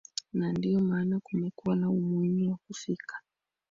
na 0.33 0.53
ndio 0.53 0.79
maana 0.79 1.19
kumekuwa 1.19 1.75
na 1.75 1.89
umuhimu 1.89 2.51
wa 2.51 2.57
kufika 2.67 3.15